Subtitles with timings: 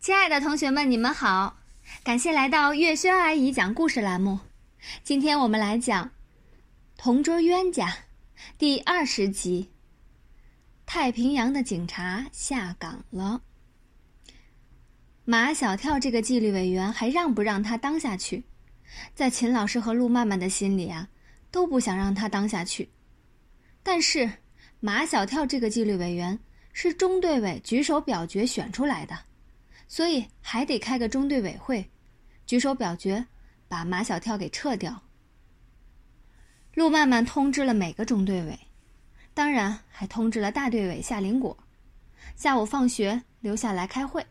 [0.00, 1.58] 亲爱的同学们，你们好！
[2.02, 4.38] 感谢来到月轩阿姨讲故事栏目。
[5.04, 6.06] 今天我们来讲
[6.96, 7.88] 《同桌冤家》
[8.56, 9.68] 第二十集。
[10.86, 13.42] 太平洋的警察下岗了。
[15.26, 18.42] 马小跳这个纪律委员还让不让他当下去？
[19.14, 21.06] 在秦老师和陆曼曼的心里啊，
[21.50, 22.88] 都不想让他当下去。
[23.82, 24.30] 但是
[24.80, 26.38] 马小跳这个纪律委员
[26.72, 29.14] 是中队委举手表决选出来的，
[29.90, 31.90] 所以还得开个中队委会，
[32.46, 33.26] 举手表决，
[33.66, 35.02] 把马小跳给撤掉。
[36.74, 38.56] 陆曼曼通知了每个中队委。
[39.34, 41.58] 当然，还通知了大队委夏林果，
[42.36, 44.24] 下午放学留下来开会。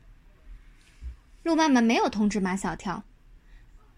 [1.43, 3.03] 陆曼曼没有通知马小跳，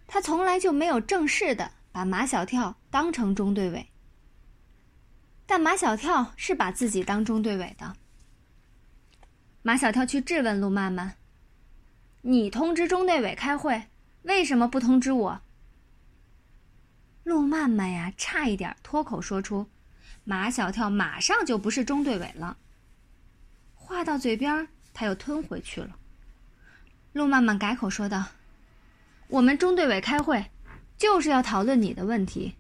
[0.08, 3.88] 他从来就没有正式的把马小跳当成中队委。
[5.46, 7.96] 但马小跳是把自己当中队委的。
[9.62, 11.18] 马小跳去质问陆曼曼
[12.22, 13.84] ：“你通知中队委开会，
[14.24, 15.42] 为什么不通知我？”
[17.24, 19.68] 陆曼曼呀，差一点脱口说出。
[20.24, 22.58] 马小跳马上就不是中队委了。
[23.74, 25.98] 话到嘴边，他又吞回去了。
[27.14, 28.26] 陆曼曼改口说道
[29.28, 30.46] ：“我们中队委开会，
[30.98, 32.56] 就是要讨论你的问题。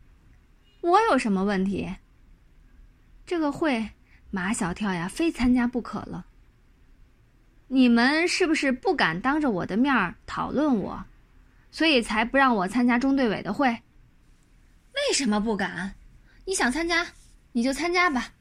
[0.81, 1.95] 我有什么问题？
[3.25, 3.91] 这个会，
[4.31, 6.25] 马小跳呀，非参加不可了。
[7.73, 11.05] 你们是不是不敢当着我的面儿讨论我，
[11.71, 13.69] 所以才不让我参加中队委的会？
[13.69, 15.95] 为什么不敢？
[16.45, 17.07] 你想参加？”
[17.53, 18.33] 你就参加吧，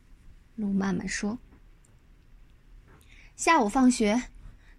[0.57, 1.39] 陆曼曼说。
[3.37, 4.21] 下午放学，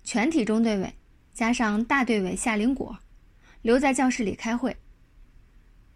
[0.03, 0.95] 全体中队委
[1.33, 2.99] 加上大队委夏林果
[3.61, 4.75] 留在教室里开会。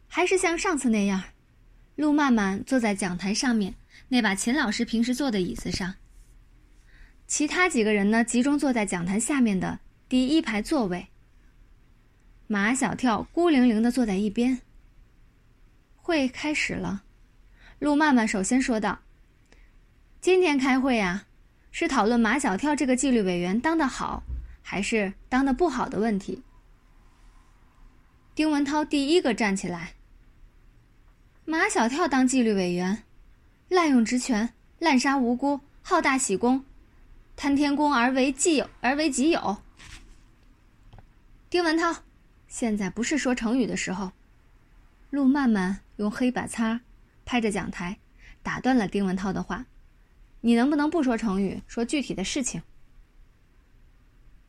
[0.08, 1.22] 还是像上次那样，
[1.96, 3.76] 陆曼曼坐在讲台上面
[4.08, 5.96] 那把秦老师平时坐的椅子上。
[7.36, 11.08] 其他几个人呢，集中坐在讲台下面的第一排座位。
[12.48, 14.62] 马小跳孤零零的坐在一边。
[15.98, 17.04] 会开始了。
[17.80, 19.00] 陆曼曼首先说道
[20.22, 21.26] ：“今天开会呀，
[21.72, 24.24] 是讨论马小跳这个纪律委员当的好，
[24.62, 26.42] 还是当的不好的问题。”
[28.34, 29.92] 丁文涛第一个站起来
[31.44, 33.04] ：“马小跳当纪律委员，
[33.68, 36.64] 滥用职权，滥杀无辜，好大喜功，
[37.36, 39.58] 贪天功而为己有而为己有。”
[41.50, 42.04] 丁文涛，
[42.48, 44.12] 现在不是说成语的时候。
[45.10, 46.82] 陆曼曼用黑板擦。
[47.28, 47.98] 拍着讲台，
[48.44, 49.66] 打断了丁文涛的话
[50.42, 52.62] ：“你能不能不说成语，说具体的事情？”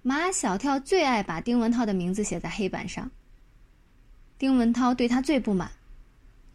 [0.02, 3.10] 马小跳最爱把丁文涛的名字写在黑板上。
[4.36, 5.72] 丁文涛对他最不满，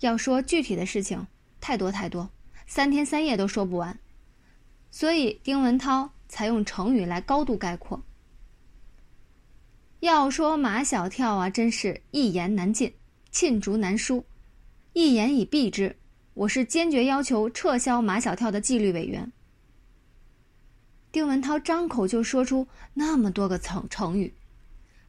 [0.01, 1.25] 要说具体的事情
[1.59, 2.29] 太多太多，
[2.67, 3.97] 三天三夜都说不完，
[4.91, 8.01] 所以丁文涛才用成语来高度概括。
[9.99, 12.91] 要说马小跳啊，真是一言难尽，
[13.31, 14.25] 罄竹难书，
[14.93, 15.93] 一言以蔽之。
[16.33, 19.29] 我是坚决要求撤销马小跳的纪律委员。
[21.11, 24.33] 丁文涛张口就说出那么多个成成语，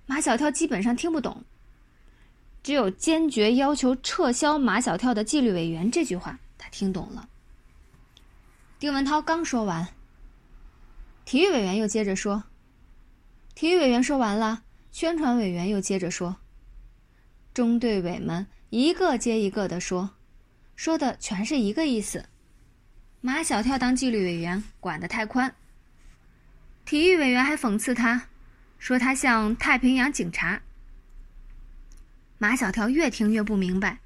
[0.05, 1.45] 马小跳基本上听不懂。
[2.65, 7.29] 只有坚决要求撤销马小跳的纪律委员这句话，他听懂了。
[8.81, 9.89] 丁文涛刚说完，
[11.25, 12.45] 体育委员又接着说。
[13.55, 16.37] 体育委员说完了，宣传委员又接着说。
[17.55, 20.11] 中队委们一个接一个的说。
[20.75, 22.25] 说的全是一个意思，
[23.21, 25.55] 马小跳当纪律委员管得太宽。
[26.85, 28.29] 体育委员还讽刺他，
[28.79, 30.63] 说他像太平洋警察。
[32.39, 34.01] 马小跳越听越不明白，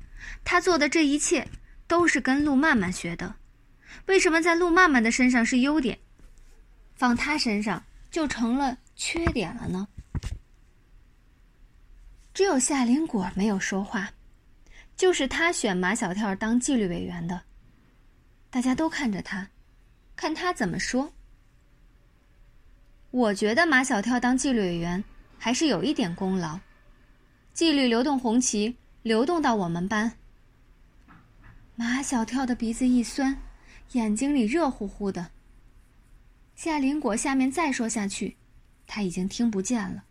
[0.45, 1.49] 他做的这一切
[1.87, 3.37] 都是跟陆曼曼学的，
[4.07, 5.99] 为什么在陆曼曼的身上是优点，
[6.97, 9.87] 放他身上就成了缺点了呢？
[12.35, 14.11] 只有夏林果没有说话。
[14.97, 17.43] 就是他选马小跳当纪律委员的，
[18.49, 19.47] 大家都看着他，
[20.17, 21.13] 看他怎么说。
[23.11, 25.05] 我觉得马小跳当纪律委员
[25.39, 26.59] 还是有一点功劳，
[27.53, 30.11] 纪律流动红旗流动到我们班。
[31.75, 33.37] 马小跳的鼻子一酸，
[33.93, 35.31] 眼睛里热乎乎的。
[36.57, 38.37] 夏林果下面再说下去，
[38.87, 40.03] 他已经听不见了。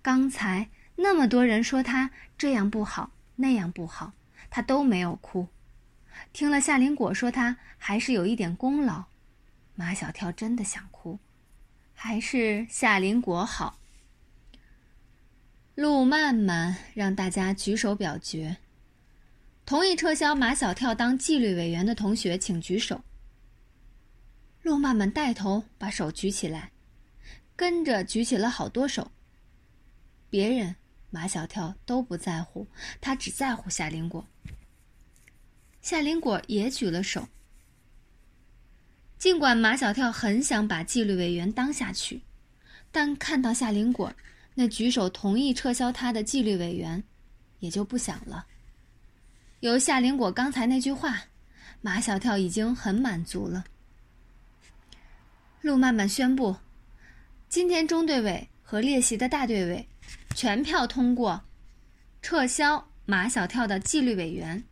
[0.00, 3.10] 刚才那么多人说他这样不好。
[3.40, 4.14] 那样不好，
[4.50, 5.46] 他都没有哭。
[6.32, 9.04] 听了夏林果说他还是有一点功劳，
[9.76, 11.20] 马小跳真的想哭。
[11.94, 13.78] 还是夏林果好。
[15.76, 18.56] 陆曼曼让大家举手表决，
[19.64, 23.04] 同意撤销马小跳当纪律委员的同学请举手。
[24.62, 26.70] 陆曼曼带头把手举起来，
[27.56, 29.10] 跟着举起了好多手。
[30.30, 30.76] 别人
[31.10, 32.66] 马小跳都不在乎，
[33.00, 34.26] 他只在乎夏林果。
[35.80, 37.26] 夏林果也举了手。
[39.16, 42.20] 尽管马小跳很想把纪律委员当下去，
[42.92, 44.12] 但看到夏林果
[44.54, 47.02] 那举手同意撤销他的纪律委员，
[47.60, 48.46] 也就不想了。
[49.60, 51.24] 有夏林果刚才那句话，
[51.80, 53.64] 马小跳已经很满足了。
[55.60, 56.56] 陆曼曼宣布，
[57.48, 59.88] 今天中队委和列席的大队委
[60.36, 61.42] 全票通过
[62.22, 64.62] 撤销马小跳的纪律委员。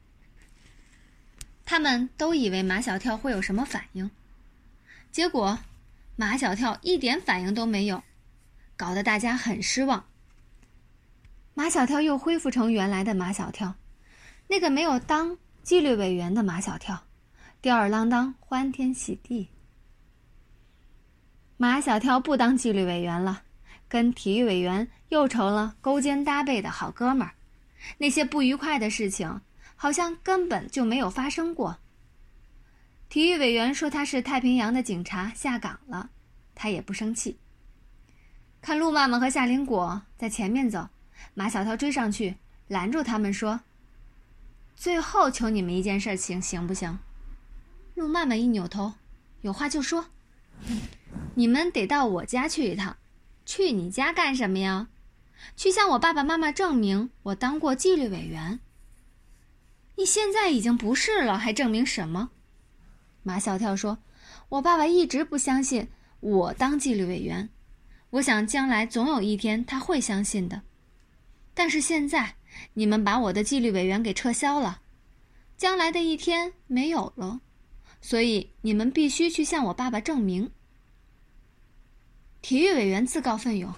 [1.65, 4.09] 他们都以为马小跳会有什么反应，
[5.11, 5.59] 结果
[6.15, 8.05] 马小跳一点反应都没有，
[8.77, 10.05] 搞得大家很失望。
[11.55, 13.75] 马小跳又恢复成原来的马小跳，
[14.47, 17.03] 那个没有当纪律委员的马小跳，
[17.61, 19.49] 吊儿郎当，欢天喜地。
[21.57, 23.43] 马小跳不当纪律委员了，
[23.89, 27.35] 跟体育委员又成了勾肩搭背的好哥们儿。
[27.99, 29.41] 那些不愉快的事情，
[29.75, 31.79] 好像根本就没有发生过。
[33.09, 36.11] 体育委员说他是太平洋的警察下岗了，
[36.55, 37.39] 他也不生气。
[38.61, 40.89] 看陆曼曼和夏林果在前面走，
[41.35, 42.37] 马小跳追上去
[42.67, 43.61] 拦住他们说
[44.75, 46.99] ：“最后求你们一件事情，行不行？”
[47.95, 48.95] 陆曼曼一扭头，
[49.43, 50.07] 有话就说。
[51.39, 52.97] 你们得到我家去一趟，
[53.45, 54.89] 去你家干什么呀？
[55.55, 58.59] 去向我爸爸妈妈证明我当过纪律委员。
[59.97, 62.31] 你现在已经不是了，还证明什么？
[63.23, 63.99] 马小跳说
[64.49, 65.87] ：“我爸爸一直不相信
[66.21, 67.47] 我当纪律委员，
[68.09, 70.63] 我想将来总有一天他会相信的。
[71.53, 72.35] 但是现在
[72.73, 74.81] 你们把我的纪律委员给撤销了，
[75.59, 77.39] 将来的一天没有了，
[78.01, 80.51] 所以你们必须去向我爸爸证明。”
[82.47, 83.75] 体育委员自告奋勇：“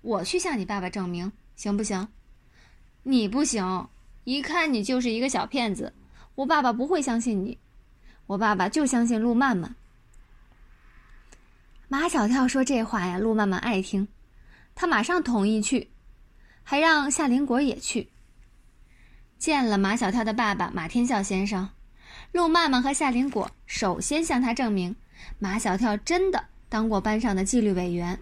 [0.00, 2.08] 我去向你爸爸证明，行不行
[3.04, 3.86] ？”“你不行，
[4.24, 5.92] 一看你就是一个小骗子，
[6.34, 7.58] 我爸爸不会相信你。
[8.24, 9.74] 我爸爸就相信陆曼曼。”
[11.88, 14.08] 马小跳说这话呀，陆曼曼爱听，
[14.74, 15.90] 他马上同意去，
[16.62, 18.08] 还让夏林果也去。
[19.38, 21.68] 见了马小跳的爸爸马天笑先生，
[22.32, 24.96] 陆曼曼和夏林果首先向他证明，
[25.38, 26.46] 马小跳真的。
[26.68, 28.18] 当过班上的纪律委员，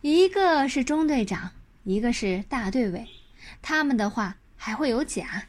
[0.00, 1.50] 一个是中队长，
[1.84, 3.06] 一个是大队委，
[3.60, 5.44] 他们的话还会有假。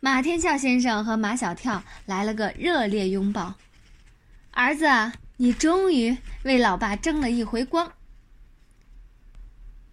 [0.00, 3.54] 马天笑先生和马小跳来了个热烈拥抱，
[4.52, 4.86] 儿子，
[5.36, 7.92] 你终于为老爸争了一回光。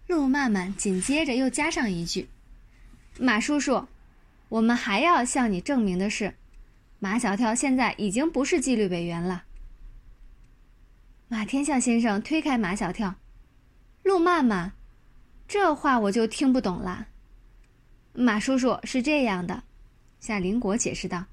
[0.06, 2.28] 陆曼曼紧接着又加上一句
[3.20, 3.86] ：“马叔叔，
[4.48, 6.34] 我们还要向你证明的是，
[6.98, 9.44] 马小跳现在已经不是纪律委员了。”
[11.30, 13.14] 马天笑先生推开马小跳，
[14.02, 14.72] 陆曼曼，
[15.46, 17.08] 这话我就听不懂了。
[18.14, 19.62] 马叔叔是这样的，
[20.20, 21.26] 夏林果解释道：“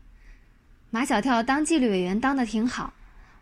[0.92, 2.94] 马小跳当纪律委员当的挺好，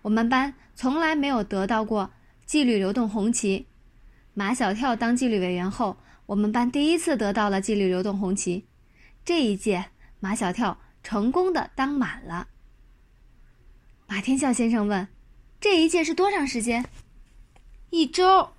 [0.03, 2.11] 我们班从来没有得到过
[2.45, 3.65] 纪律流动红旗。
[4.35, 5.97] 马小跳当纪律委员后，
[6.27, 8.63] 我们班第一次得到了纪律流动红旗。
[9.25, 9.85] 这一届，
[10.19, 12.47] 马小跳成功的当满了。”
[14.05, 15.07] 马天笑先生问。
[15.63, 16.83] 这一届是多长时间？
[17.89, 18.49] 一周。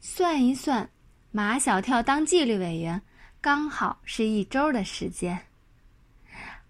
[0.00, 0.90] 算一算，
[1.30, 3.00] 马小跳当纪律委员
[3.40, 5.46] 刚好是一周的时间。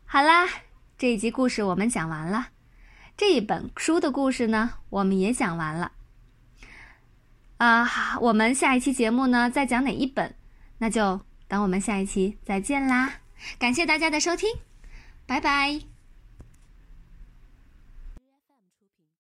[0.05, 0.47] 好啦，
[0.99, 2.49] 这一集故事我们讲完了，
[3.17, 5.93] 这一本书的故事呢，我们也讲完了。
[7.57, 10.35] 啊，我们下一期节目呢，再讲哪一本？
[10.77, 13.15] 那就等我们下一期再见啦！
[13.59, 14.51] 感谢大家的收听，
[15.25, 15.81] 拜拜。